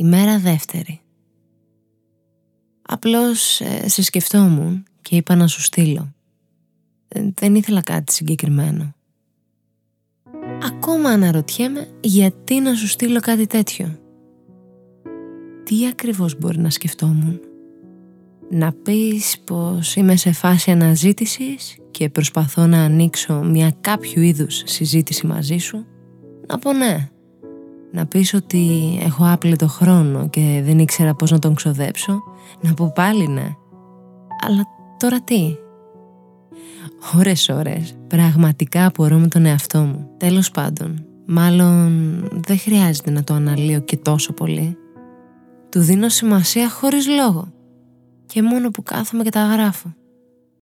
Ημέρα 0.00 0.38
δεύτερη. 0.38 1.00
Απλώς 2.82 3.60
ε, 3.60 3.88
σε 3.88 4.02
σκεφτόμουν 4.02 4.84
και 5.02 5.16
είπα 5.16 5.34
να 5.34 5.46
σου 5.46 5.62
στείλω. 5.62 6.12
Ε, 7.08 7.28
δεν 7.34 7.54
ήθελα 7.54 7.82
κάτι 7.82 8.12
συγκεκριμένο. 8.12 8.94
Ακόμα 10.62 11.08
αναρωτιέμαι 11.10 11.88
γιατί 12.00 12.60
να 12.60 12.74
σου 12.74 12.86
στείλω 12.86 13.20
κάτι 13.20 13.46
τέτοιο. 13.46 13.98
Τι 15.64 15.86
ακριβώς 15.86 16.38
μπορεί 16.38 16.58
να 16.58 16.70
σκεφτόμουν; 16.70 17.40
Να 18.50 18.72
πεις 18.72 19.38
πως 19.44 19.96
είμαι 19.96 20.16
σε 20.16 20.32
φάση 20.32 20.70
αναζήτησης 20.70 21.76
και 21.90 22.08
προσπαθώ 22.08 22.66
να 22.66 22.82
ανοίξω 22.84 23.42
μια 23.42 23.74
κάποιο 23.80 24.22
είδους 24.22 24.62
συζήτηση 24.64 25.26
μαζί 25.26 25.56
σου; 25.56 25.86
Να 26.46 26.58
πω 26.58 26.72
ναι. 26.72 27.08
Να 27.92 28.06
πεις 28.06 28.34
ότι 28.34 28.98
έχω 29.02 29.24
άπλετο 29.32 29.68
χρόνο 29.68 30.28
και 30.28 30.62
δεν 30.64 30.78
ήξερα 30.78 31.14
πώς 31.14 31.30
να 31.30 31.38
τον 31.38 31.54
ξοδέψω. 31.54 32.22
Να 32.60 32.74
πω 32.74 32.92
πάλι 32.94 33.28
ναι. 33.28 33.54
Αλλά 34.46 34.64
τώρα 34.96 35.20
τι; 35.20 35.54
Ωρες 37.16 37.48
ώρες 37.48 37.98
πραγματικά 38.06 38.86
απορώ 38.86 39.16
με 39.16 39.28
τον 39.28 39.46
εαυτό 39.46 39.78
μου. 39.78 40.10
Τέλος 40.16 40.50
πάντων, 40.50 41.06
μάλλον 41.26 41.90
δεν 42.46 42.58
χρειάζεται 42.58 43.10
να 43.10 43.24
το 43.24 43.34
αναλύω 43.34 43.80
και 43.80 43.96
τόσο 43.96 44.32
πολύ. 44.32 44.76
Του 45.68 45.80
δίνω 45.80 46.08
σημασία 46.08 46.70
χωρίς 46.70 47.08
λόγο. 47.08 47.52
Και 48.26 48.42
μόνο 48.42 48.70
που 48.70 48.82
κάθομαι 48.82 49.22
και 49.22 49.30
τα 49.30 49.44
γράφω. 49.44 49.94